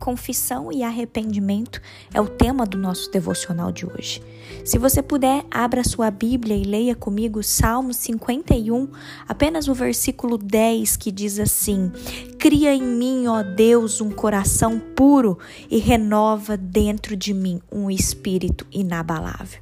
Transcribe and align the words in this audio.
Confissão 0.00 0.72
e 0.72 0.82
arrependimento 0.82 1.80
é 2.12 2.20
o 2.20 2.26
tema 2.26 2.64
do 2.64 2.78
nosso 2.78 3.10
devocional 3.12 3.70
de 3.70 3.86
hoje. 3.86 4.22
Se 4.64 4.78
você 4.78 5.02
puder, 5.02 5.44
abra 5.50 5.84
sua 5.84 6.10
Bíblia 6.10 6.56
e 6.56 6.64
leia 6.64 6.96
comigo 6.96 7.42
Salmo 7.42 7.92
51, 7.92 8.88
apenas 9.28 9.68
o 9.68 9.74
versículo 9.74 10.38
10 10.38 10.96
que 10.96 11.12
diz 11.12 11.38
assim: 11.38 11.92
Cria 12.38 12.74
em 12.74 12.82
mim, 12.82 13.26
ó 13.28 13.42
Deus, 13.42 14.00
um 14.00 14.10
coração 14.10 14.80
puro 14.80 15.38
e 15.70 15.78
renova 15.78 16.56
dentro 16.56 17.14
de 17.14 17.34
mim 17.34 17.60
um 17.70 17.90
espírito 17.90 18.66
inabalável. 18.72 19.60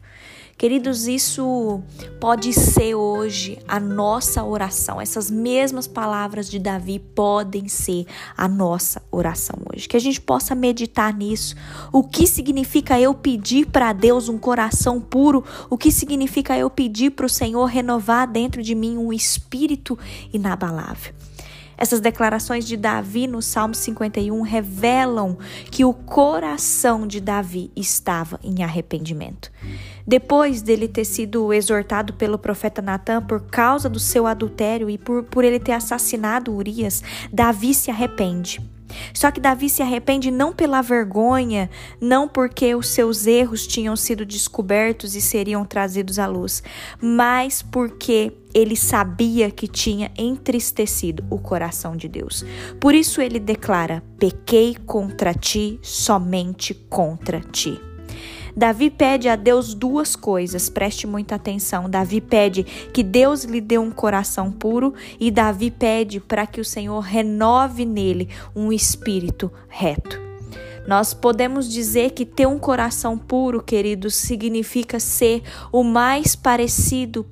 Queridos, 0.58 1.06
isso 1.06 1.80
pode 2.18 2.52
ser 2.52 2.92
hoje 2.96 3.60
a 3.68 3.78
nossa 3.78 4.42
oração. 4.42 5.00
Essas 5.00 5.30
mesmas 5.30 5.86
palavras 5.86 6.50
de 6.50 6.58
Davi 6.58 6.98
podem 6.98 7.68
ser 7.68 8.06
a 8.36 8.48
nossa 8.48 9.00
oração 9.08 9.56
hoje. 9.72 9.88
Que 9.88 9.96
a 9.96 10.00
gente 10.00 10.20
possa 10.20 10.56
meditar 10.56 11.14
nisso. 11.14 11.54
O 11.92 12.02
que 12.02 12.26
significa 12.26 12.98
eu 12.98 13.14
pedir 13.14 13.66
para 13.66 13.92
Deus 13.92 14.28
um 14.28 14.36
coração 14.36 15.00
puro? 15.00 15.44
O 15.70 15.78
que 15.78 15.92
significa 15.92 16.58
eu 16.58 16.68
pedir 16.68 17.10
para 17.10 17.26
o 17.26 17.30
Senhor 17.30 17.64
renovar 17.66 18.26
dentro 18.26 18.60
de 18.60 18.74
mim 18.74 18.98
um 18.98 19.12
espírito 19.12 19.96
inabalável? 20.32 21.14
Essas 21.78 22.00
declarações 22.00 22.66
de 22.66 22.76
Davi 22.76 23.28
no 23.28 23.40
Salmo 23.40 23.74
51 23.74 24.42
revelam 24.42 25.38
que 25.70 25.84
o 25.84 25.94
coração 25.94 27.06
de 27.06 27.20
Davi 27.20 27.70
estava 27.76 28.40
em 28.42 28.64
arrependimento. 28.64 29.52
Depois 30.04 30.60
dele 30.60 30.88
ter 30.88 31.04
sido 31.04 31.52
exortado 31.52 32.12
pelo 32.14 32.36
profeta 32.36 32.82
Natan 32.82 33.22
por 33.22 33.42
causa 33.42 33.88
do 33.88 34.00
seu 34.00 34.26
adultério 34.26 34.90
e 34.90 34.98
por, 34.98 35.22
por 35.22 35.44
ele 35.44 35.60
ter 35.60 35.72
assassinado 35.72 36.52
Urias, 36.52 37.02
Davi 37.32 37.72
se 37.72 37.90
arrepende. 37.90 38.60
Só 39.12 39.30
que 39.30 39.40
Davi 39.40 39.68
se 39.68 39.82
arrepende 39.82 40.30
não 40.30 40.52
pela 40.52 40.82
vergonha, 40.82 41.70
não 42.00 42.28
porque 42.28 42.74
os 42.74 42.88
seus 42.88 43.26
erros 43.26 43.66
tinham 43.66 43.96
sido 43.96 44.24
descobertos 44.24 45.14
e 45.14 45.20
seriam 45.20 45.64
trazidos 45.64 46.18
à 46.18 46.26
luz, 46.26 46.62
mas 47.00 47.62
porque 47.62 48.32
ele 48.54 48.76
sabia 48.76 49.50
que 49.50 49.68
tinha 49.68 50.10
entristecido 50.16 51.24
o 51.30 51.38
coração 51.38 51.96
de 51.96 52.08
Deus. 52.08 52.44
Por 52.80 52.94
isso 52.94 53.20
ele 53.20 53.38
declara: 53.38 54.02
Pequei 54.18 54.76
contra 54.86 55.34
ti, 55.34 55.78
somente 55.82 56.74
contra 56.74 57.40
ti. 57.40 57.87
Davi 58.58 58.90
pede 58.90 59.28
a 59.28 59.36
Deus 59.36 59.72
duas 59.72 60.16
coisas, 60.16 60.68
preste 60.68 61.06
muita 61.06 61.36
atenção. 61.36 61.88
Davi 61.88 62.20
pede 62.20 62.64
que 62.64 63.04
Deus 63.04 63.44
lhe 63.44 63.60
dê 63.60 63.78
um 63.78 63.88
coração 63.88 64.50
puro 64.50 64.94
e 65.20 65.30
Davi 65.30 65.70
pede 65.70 66.18
para 66.18 66.44
que 66.44 66.60
o 66.60 66.64
Senhor 66.64 66.98
renove 66.98 67.84
nele 67.84 68.28
um 68.56 68.72
espírito 68.72 69.48
reto. 69.68 70.20
Nós 70.88 71.14
podemos 71.14 71.72
dizer 71.72 72.10
que 72.10 72.26
ter 72.26 72.48
um 72.48 72.58
coração 72.58 73.16
puro, 73.16 73.62
queridos, 73.62 74.16
significa 74.16 74.98
ser 74.98 75.44
o 75.70 75.84
mais 75.84 76.34
parecido 76.34 77.24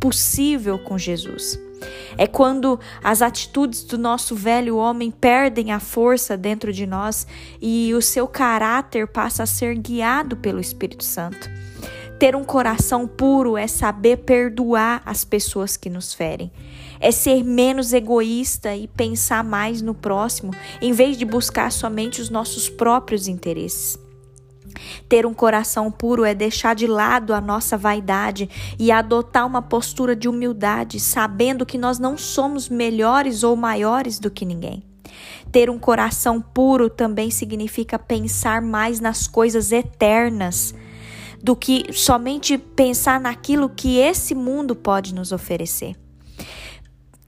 possível 0.00 0.78
com 0.78 0.96
Jesus. 0.96 1.60
É 2.16 2.26
quando 2.26 2.78
as 3.02 3.22
atitudes 3.22 3.82
do 3.84 3.96
nosso 3.96 4.34
velho 4.34 4.76
homem 4.76 5.10
perdem 5.10 5.72
a 5.72 5.80
força 5.80 6.36
dentro 6.36 6.72
de 6.72 6.86
nós 6.86 7.26
e 7.60 7.92
o 7.94 8.02
seu 8.02 8.26
caráter 8.26 9.06
passa 9.06 9.42
a 9.42 9.46
ser 9.46 9.74
guiado 9.76 10.36
pelo 10.36 10.60
Espírito 10.60 11.04
Santo. 11.04 11.50
Ter 12.18 12.36
um 12.36 12.44
coração 12.44 13.08
puro 13.08 13.56
é 13.56 13.66
saber 13.66 14.18
perdoar 14.18 15.02
as 15.04 15.24
pessoas 15.24 15.76
que 15.76 15.90
nos 15.90 16.14
ferem. 16.14 16.52
É 17.00 17.10
ser 17.10 17.42
menos 17.42 17.92
egoísta 17.92 18.76
e 18.76 18.86
pensar 18.86 19.42
mais 19.42 19.82
no 19.82 19.92
próximo, 19.92 20.52
em 20.80 20.92
vez 20.92 21.16
de 21.16 21.24
buscar 21.24 21.72
somente 21.72 22.20
os 22.20 22.30
nossos 22.30 22.68
próprios 22.68 23.26
interesses. 23.26 23.98
Ter 25.08 25.26
um 25.26 25.34
coração 25.34 25.90
puro 25.90 26.24
é 26.24 26.34
deixar 26.34 26.74
de 26.74 26.86
lado 26.86 27.34
a 27.34 27.40
nossa 27.40 27.76
vaidade 27.76 28.48
e 28.78 28.90
adotar 28.90 29.46
uma 29.46 29.62
postura 29.62 30.14
de 30.14 30.28
humildade, 30.28 31.00
sabendo 31.00 31.66
que 31.66 31.78
nós 31.78 31.98
não 31.98 32.16
somos 32.16 32.68
melhores 32.68 33.42
ou 33.42 33.56
maiores 33.56 34.18
do 34.18 34.30
que 34.30 34.44
ninguém. 34.44 34.82
Ter 35.50 35.68
um 35.68 35.78
coração 35.78 36.40
puro 36.40 36.88
também 36.88 37.30
significa 37.30 37.98
pensar 37.98 38.62
mais 38.62 39.00
nas 39.00 39.26
coisas 39.26 39.70
eternas 39.72 40.74
do 41.42 41.56
que 41.56 41.92
somente 41.92 42.56
pensar 42.56 43.20
naquilo 43.20 43.68
que 43.68 43.98
esse 43.98 44.34
mundo 44.34 44.76
pode 44.76 45.12
nos 45.14 45.32
oferecer. 45.32 45.96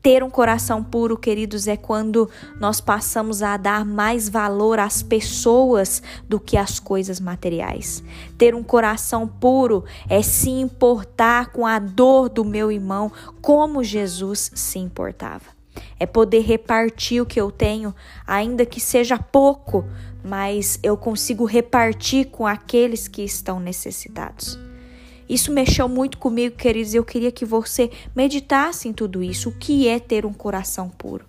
Ter 0.04 0.22
um 0.22 0.28
coração 0.28 0.84
puro, 0.84 1.16
queridos, 1.16 1.66
é 1.66 1.78
quando 1.78 2.28
nós 2.60 2.78
passamos 2.78 3.42
a 3.42 3.56
dar 3.56 3.86
mais 3.86 4.28
valor 4.28 4.78
às 4.78 5.02
pessoas 5.02 6.02
do 6.28 6.38
que 6.38 6.58
às 6.58 6.78
coisas 6.78 7.18
materiais. 7.18 8.04
Ter 8.36 8.54
um 8.54 8.62
coração 8.62 9.26
puro 9.26 9.82
é 10.06 10.20
se 10.20 10.50
importar 10.50 11.52
com 11.52 11.66
a 11.66 11.78
dor 11.78 12.28
do 12.28 12.44
meu 12.44 12.70
irmão, 12.70 13.10
como 13.40 13.82
Jesus 13.82 14.50
se 14.54 14.78
importava. 14.78 15.46
É 15.98 16.04
poder 16.04 16.40
repartir 16.40 17.22
o 17.22 17.26
que 17.26 17.40
eu 17.40 17.50
tenho, 17.50 17.94
ainda 18.26 18.66
que 18.66 18.80
seja 18.80 19.18
pouco, 19.18 19.86
mas 20.22 20.78
eu 20.82 20.98
consigo 20.98 21.46
repartir 21.46 22.26
com 22.26 22.46
aqueles 22.46 23.08
que 23.08 23.22
estão 23.22 23.58
necessitados. 23.58 24.58
Isso 25.28 25.52
mexeu 25.52 25.88
muito 25.88 26.18
comigo, 26.18 26.56
queridos. 26.56 26.94
Eu 26.94 27.04
queria 27.04 27.32
que 27.32 27.44
você 27.44 27.90
meditasse 28.14 28.88
em 28.88 28.92
tudo 28.92 29.22
isso. 29.22 29.48
O 29.48 29.52
que 29.52 29.88
é 29.88 29.98
ter 29.98 30.26
um 30.26 30.32
coração 30.32 30.88
puro? 30.88 31.24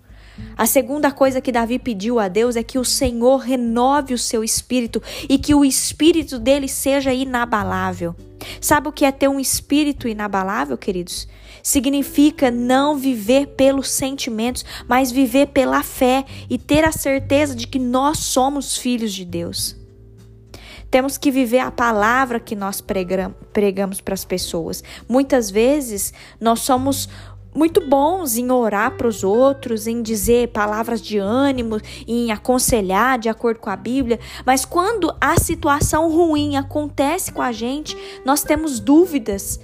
A 0.56 0.66
segunda 0.66 1.10
coisa 1.10 1.40
que 1.40 1.52
Davi 1.52 1.78
pediu 1.78 2.18
a 2.18 2.28
Deus 2.28 2.56
é 2.56 2.62
que 2.62 2.78
o 2.78 2.84
Senhor 2.84 3.38
renove 3.38 4.12
o 4.12 4.18
seu 4.18 4.44
espírito 4.44 5.02
e 5.28 5.38
que 5.38 5.54
o 5.54 5.64
espírito 5.64 6.38
dele 6.38 6.68
seja 6.68 7.12
inabalável. 7.12 8.14
Sabe 8.60 8.88
o 8.88 8.92
que 8.92 9.04
é 9.04 9.12
ter 9.12 9.28
um 9.28 9.40
espírito 9.40 10.08
inabalável, 10.08 10.76
queridos? 10.76 11.26
Significa 11.62 12.50
não 12.50 12.96
viver 12.96 13.48
pelos 13.48 13.90
sentimentos, 13.90 14.64
mas 14.88 15.10
viver 15.10 15.48
pela 15.48 15.82
fé 15.82 16.24
e 16.48 16.58
ter 16.58 16.84
a 16.84 16.92
certeza 16.92 17.54
de 17.54 17.66
que 17.66 17.78
nós 17.78 18.18
somos 18.18 18.76
filhos 18.76 19.12
de 19.12 19.24
Deus. 19.24 19.76
Temos 20.90 21.18
que 21.18 21.30
viver 21.30 21.58
a 21.58 21.70
palavra 21.70 22.38
que 22.38 22.54
nós 22.54 22.80
pregamos 22.80 24.00
para 24.00 24.14
as 24.14 24.24
pessoas. 24.24 24.82
Muitas 25.08 25.50
vezes 25.50 26.12
nós 26.40 26.60
somos 26.60 27.08
muito 27.56 27.80
bons 27.80 28.36
em 28.36 28.50
orar 28.50 28.96
para 28.96 29.08
os 29.08 29.24
outros, 29.24 29.86
em 29.86 30.02
dizer 30.02 30.48
palavras 30.48 31.00
de 31.00 31.16
ânimo, 31.16 31.80
em 32.06 32.30
aconselhar 32.30 33.18
de 33.18 33.30
acordo 33.30 33.60
com 33.60 33.70
a 33.70 33.76
Bíblia, 33.76 34.20
mas 34.44 34.66
quando 34.66 35.14
a 35.18 35.40
situação 35.40 36.10
ruim 36.12 36.56
acontece 36.56 37.32
com 37.32 37.40
a 37.40 37.52
gente, 37.52 37.96
nós 38.24 38.42
temos 38.42 38.78
dúvidas 38.78 39.58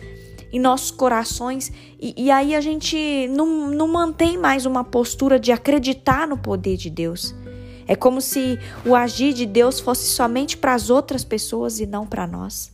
em 0.50 0.59
nossos 0.59 0.91
corações 0.91 1.71
e, 2.00 2.15
e 2.16 2.31
aí 2.31 2.55
a 2.55 2.61
gente 2.61 3.28
não, 3.28 3.71
não 3.71 3.88
mantém 3.88 4.38
mais 4.38 4.65
uma 4.65 4.82
postura 4.82 5.38
de 5.38 5.53
acreditar 5.53 6.27
no 6.27 6.38
poder 6.38 6.77
de 6.77 6.88
Deus. 6.88 7.34
É 7.87 7.97
como 7.97 8.20
se 8.20 8.59
o 8.84 8.94
agir 8.94 9.32
de 9.32 9.46
Deus 9.46 9.81
fosse 9.81 10.06
somente 10.08 10.56
para 10.56 10.75
as 10.75 10.90
outras 10.90 11.25
pessoas 11.25 11.81
e 11.81 11.87
não 11.87 12.06
para 12.06 12.26
nós. 12.26 12.73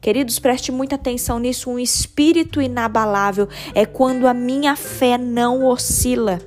Queridos, 0.00 0.38
preste 0.38 0.70
muita 0.70 0.94
atenção 0.94 1.38
nisso. 1.38 1.70
Um 1.70 1.78
espírito 1.78 2.62
inabalável 2.62 3.48
é 3.74 3.84
quando 3.84 4.26
a 4.26 4.34
minha 4.34 4.76
fé 4.76 5.18
não 5.18 5.64
oscila. 5.64 6.38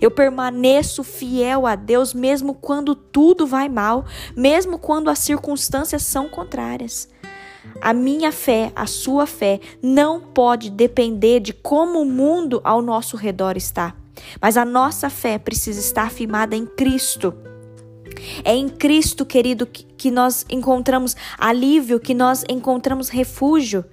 Eu 0.00 0.10
permaneço 0.10 1.04
fiel 1.04 1.66
a 1.66 1.76
Deus 1.76 2.12
mesmo 2.12 2.54
quando 2.54 2.94
tudo 2.94 3.46
vai 3.46 3.68
mal, 3.68 4.04
mesmo 4.34 4.78
quando 4.78 5.08
as 5.08 5.20
circunstâncias 5.20 6.02
são 6.02 6.28
contrárias. 6.28 7.08
A 7.80 7.92
minha 7.92 8.32
fé, 8.32 8.72
a 8.74 8.86
sua 8.86 9.26
fé, 9.26 9.60
não 9.82 10.20
pode 10.20 10.70
depender 10.70 11.40
de 11.40 11.52
como 11.52 12.00
o 12.00 12.06
mundo 12.06 12.60
ao 12.64 12.80
nosso 12.80 13.16
redor 13.16 13.56
está. 13.56 13.94
Mas 14.40 14.56
a 14.56 14.64
nossa 14.64 15.10
fé 15.10 15.38
precisa 15.38 15.80
estar 15.80 16.10
firmada 16.10 16.56
em 16.56 16.66
Cristo. 16.66 17.34
É 18.44 18.54
em 18.54 18.68
Cristo, 18.68 19.26
querido, 19.26 19.66
que 19.66 20.10
nós 20.10 20.44
encontramos 20.48 21.16
alívio, 21.38 22.00
que 22.00 22.14
nós 22.14 22.44
encontramos 22.48 23.08
refúgio. 23.08 23.84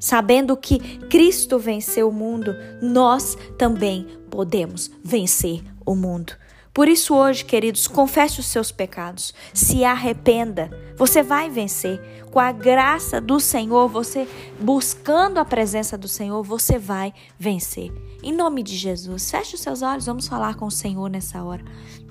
Sabendo 0.00 0.56
que 0.56 0.78
Cristo 1.08 1.58
venceu 1.58 2.08
o 2.08 2.12
mundo, 2.12 2.54
nós 2.80 3.36
também 3.58 4.06
podemos 4.30 4.90
vencer 5.02 5.62
o 5.84 5.94
mundo. 5.94 6.32
Por 6.72 6.88
isso, 6.88 7.16
hoje, 7.16 7.44
queridos, 7.44 7.88
confesse 7.88 8.38
os 8.38 8.46
seus 8.46 8.70
pecados, 8.70 9.34
se 9.52 9.84
arrependa, 9.84 10.70
você 10.98 11.22
vai 11.22 11.48
vencer. 11.48 12.00
Com 12.30 12.40
a 12.40 12.52
graça 12.52 13.20
do 13.20 13.40
Senhor, 13.40 13.88
você 13.88 14.28
buscando 14.60 15.38
a 15.38 15.44
presença 15.44 15.96
do 15.96 16.08
Senhor, 16.08 16.42
você 16.42 16.78
vai 16.78 17.14
vencer. 17.38 17.90
Em 18.22 18.32
nome 18.32 18.62
de 18.62 18.76
Jesus, 18.76 19.30
feche 19.30 19.54
os 19.54 19.60
seus 19.60 19.80
olhos, 19.80 20.06
vamos 20.06 20.28
falar 20.28 20.56
com 20.56 20.66
o 20.66 20.70
Senhor 20.70 21.08
nessa 21.08 21.42
hora. 21.42 21.64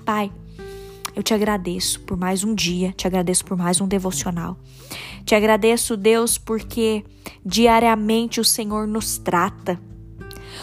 Pai, 0.04 0.32
eu 1.14 1.22
te 1.22 1.34
agradeço 1.34 2.00
por 2.00 2.16
mais 2.16 2.42
um 2.42 2.54
dia, 2.54 2.92
te 2.92 3.06
agradeço 3.06 3.44
por 3.44 3.56
mais 3.56 3.80
um 3.80 3.86
devocional. 3.86 4.56
Te 5.24 5.34
agradeço, 5.34 5.96
Deus, 5.96 6.38
porque 6.38 7.04
diariamente 7.44 8.40
o 8.40 8.44
Senhor 8.44 8.86
nos 8.86 9.18
trata. 9.18 9.78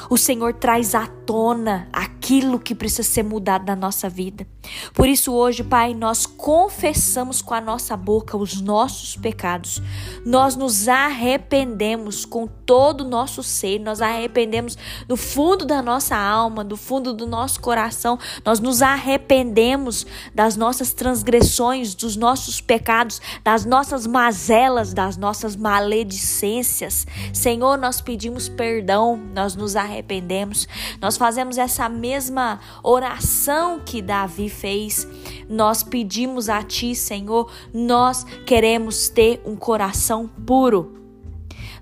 O 0.09 0.17
Senhor 0.17 0.53
traz 0.53 0.95
à 0.95 1.07
tona 1.25 1.87
aquilo 1.91 2.59
que 2.59 2.75
precisa 2.75 3.03
ser 3.03 3.23
mudado 3.23 3.65
na 3.65 3.75
nossa 3.75 4.07
vida. 4.07 4.47
Por 4.93 5.07
isso, 5.07 5.33
hoje, 5.33 5.63
Pai, 5.63 5.93
nós 5.93 6.25
confessamos 6.25 7.41
com 7.41 7.53
a 7.53 7.61
nossa 7.61 7.95
boca 7.95 8.37
os 8.37 8.61
nossos 8.61 9.15
pecados. 9.15 9.81
Nós 10.25 10.55
nos 10.55 10.87
arrependemos 10.87 12.25
com 12.25 12.47
todo 12.47 13.01
o 13.01 13.07
nosso 13.07 13.43
ser, 13.43 13.79
nós 13.79 14.01
arrependemos 14.01 14.77
do 15.07 15.15
fundo 15.15 15.65
da 15.65 15.81
nossa 15.81 16.15
alma, 16.15 16.63
do 16.63 16.77
fundo 16.77 17.13
do 17.13 17.27
nosso 17.27 17.59
coração. 17.59 18.17
Nós 18.43 18.59
nos 18.59 18.81
arrependemos 18.81 20.05
das 20.33 20.55
nossas 20.55 20.93
transgressões, 20.93 21.93
dos 21.93 22.15
nossos 22.15 22.59
pecados, 22.59 23.21
das 23.43 23.65
nossas 23.65 24.07
mazelas, 24.07 24.93
das 24.93 25.17
nossas 25.17 25.55
maledicências. 25.55 27.05
Senhor, 27.33 27.77
nós 27.77 28.01
pedimos 28.01 28.49
perdão, 28.49 29.19
nós 29.33 29.55
nos 29.55 29.75
arrependemos. 29.75 30.67
Nós 31.01 31.14
fazemos 31.17 31.57
essa 31.57 31.87
mesma 31.89 32.59
oração 32.83 33.79
que 33.83 34.01
Davi 34.01 34.49
fez. 34.49 35.07
Nós 35.49 35.83
pedimos 35.83 36.49
a 36.49 36.63
Ti, 36.63 36.95
Senhor, 36.95 37.51
nós 37.73 38.23
queremos 38.45 39.09
ter 39.09 39.41
um 39.45 39.55
coração 39.55 40.27
puro. 40.27 41.05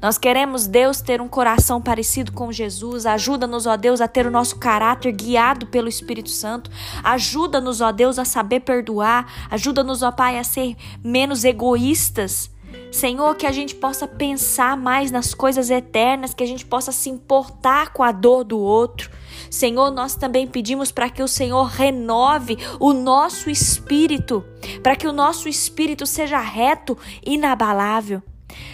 Nós 0.03 0.17
queremos, 0.17 0.67
Deus, 0.67 0.99
ter 0.99 1.21
um 1.21 1.29
coração 1.29 1.81
parecido 1.81 2.33
com 2.33 2.51
Jesus. 2.51 3.05
Ajuda-nos, 3.05 3.65
ó 3.65 3.77
Deus, 3.77 4.01
a 4.01 4.07
ter 4.07 4.27
o 4.27 4.31
nosso 4.31 4.57
caráter 4.57 5.13
guiado 5.13 5.67
pelo 5.67 5.87
Espírito 5.87 6.29
Santo. 6.29 6.69
Ajuda-nos, 7.01 7.79
ó 7.79 7.89
Deus, 7.89 8.19
a 8.19 8.25
saber 8.25 8.59
perdoar. 8.59 9.47
Ajuda-nos, 9.49 10.03
ó 10.03 10.11
Pai, 10.11 10.37
a 10.37 10.43
ser 10.43 10.75
menos 11.01 11.45
egoístas. 11.45 12.52
Senhor, 12.93 13.35
que 13.35 13.47
a 13.47 13.51
gente 13.51 13.73
possa 13.73 14.07
pensar 14.07 14.77
mais 14.77 15.09
nas 15.09 15.33
coisas 15.33 15.71
eternas, 15.71 16.33
que 16.33 16.43
a 16.43 16.47
gente 16.47 16.63
possa 16.63 16.91
se 16.91 17.09
importar 17.09 17.91
com 17.91 18.03
a 18.03 18.11
dor 18.11 18.43
do 18.43 18.59
outro. 18.59 19.09
Senhor, 19.49 19.89
nós 19.89 20.15
também 20.15 20.45
pedimos 20.45 20.91
para 20.91 21.09
que 21.09 21.23
o 21.23 21.27
Senhor 21.27 21.63
renove 21.63 22.55
o 22.79 22.93
nosso 22.93 23.49
espírito, 23.49 24.45
para 24.83 24.95
que 24.95 25.07
o 25.07 25.11
nosso 25.11 25.49
espírito 25.49 26.05
seja 26.05 26.39
reto, 26.39 26.95
inabalável. 27.25 28.21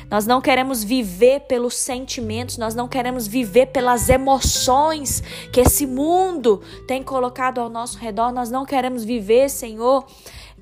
Nós 0.10 0.26
não 0.26 0.42
queremos 0.42 0.84
viver 0.84 1.42
pelos 1.42 1.76
sentimentos, 1.76 2.58
nós 2.58 2.76
não 2.76 2.88
queremos 2.88 3.28
viver 3.28 3.68
pelas 3.68 4.10
emoções 4.10 5.22
que 5.54 5.62
esse 5.62 5.86
mundo 5.86 6.62
tem 6.88 7.04
colocado 7.04 7.60
ao 7.60 7.70
nosso 7.70 7.98
redor. 7.98 8.32
Nós 8.32 8.50
não 8.50 8.66
queremos 8.66 9.06
viver, 9.06 9.50
Senhor, 9.50 10.06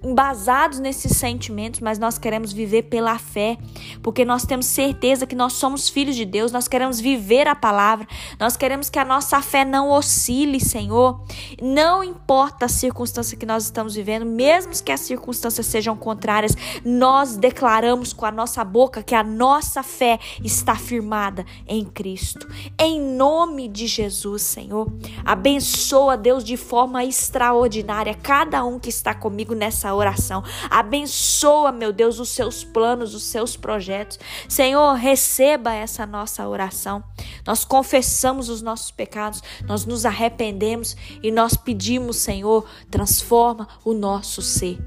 embasados 0.03 0.79
nesses 0.79 1.17
sentimentos, 1.17 1.79
mas 1.79 1.99
nós 1.99 2.17
queremos 2.17 2.53
viver 2.53 2.83
pela 2.83 3.17
fé, 3.17 3.57
porque 4.01 4.23
nós 4.23 4.45
temos 4.45 4.65
certeza 4.65 5.25
que 5.25 5.35
nós 5.35 5.53
somos 5.53 5.89
filhos 5.89 6.15
de 6.15 6.25
Deus, 6.25 6.51
nós 6.51 6.67
queremos 6.67 6.99
viver 6.99 7.47
a 7.47 7.55
palavra, 7.55 8.07
nós 8.39 8.55
queremos 8.55 8.89
que 8.89 8.99
a 8.99 9.05
nossa 9.05 9.41
fé 9.41 9.65
não 9.65 9.89
oscile, 9.89 10.59
Senhor. 10.59 11.21
Não 11.61 12.03
importa 12.03 12.65
a 12.65 12.69
circunstância 12.69 13.37
que 13.37 13.45
nós 13.45 13.63
estamos 13.63 13.95
vivendo, 13.95 14.25
mesmo 14.25 14.73
que 14.83 14.91
as 14.91 15.01
circunstâncias 15.01 15.65
sejam 15.65 15.95
contrárias, 15.95 16.55
nós 16.83 17.37
declaramos 17.37 18.13
com 18.13 18.25
a 18.25 18.31
nossa 18.31 18.63
boca 18.63 19.01
que 19.01 19.15
a 19.15 19.23
nossa 19.23 19.81
fé 19.81 20.19
está 20.43 20.75
firmada 20.75 21.45
em 21.67 21.83
Cristo. 21.83 22.47
Em 22.79 22.99
nome 22.99 23.67
de 23.67 23.87
Jesus, 23.87 24.43
Senhor, 24.43 24.91
abençoa 25.25 26.17
Deus 26.17 26.43
de 26.43 26.57
forma 26.57 27.03
extraordinária 27.03 28.13
cada 28.13 28.63
um 28.65 28.79
que 28.79 28.89
está 28.89 29.13
comigo 29.13 29.53
nessa 29.53 29.86
essa 29.87 29.93
oração. 29.93 30.43
Abençoa, 30.69 31.71
meu 31.71 31.93
Deus, 31.93 32.19
os 32.19 32.29
seus 32.29 32.63
planos, 32.63 33.13
os 33.13 33.23
seus 33.23 33.55
projetos. 33.55 34.19
Senhor, 34.47 34.93
receba 34.93 35.73
essa 35.73 36.05
nossa 36.05 36.47
oração. 36.47 37.03
Nós 37.45 37.63
confessamos 37.63 38.49
os 38.49 38.61
nossos 38.61 38.91
pecados, 38.91 39.41
nós 39.65 39.85
nos 39.85 40.05
arrependemos 40.05 40.95
e 41.23 41.31
nós 41.31 41.55
pedimos, 41.55 42.17
Senhor, 42.17 42.67
transforma 42.91 43.67
o 43.83 43.93
nosso 43.93 44.41
ser. 44.41 44.77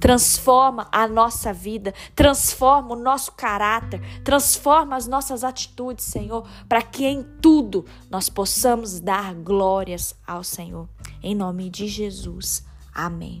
Transforma 0.00 0.88
a 0.92 1.08
nossa 1.08 1.52
vida, 1.52 1.94
transforma 2.14 2.94
o 2.94 2.98
nosso 2.98 3.32
caráter, 3.32 4.02
transforma 4.22 4.96
as 4.96 5.06
nossas 5.06 5.44
atitudes, 5.44 6.04
Senhor, 6.04 6.46
para 6.68 6.82
que 6.82 7.06
em 7.06 7.22
tudo 7.40 7.86
nós 8.10 8.28
possamos 8.28 9.00
dar 9.00 9.34
glórias 9.34 10.14
ao 10.26 10.44
Senhor. 10.44 10.88
Em 11.22 11.34
nome 11.34 11.70
de 11.70 11.86
Jesus. 11.86 12.66
Amém. 12.92 13.40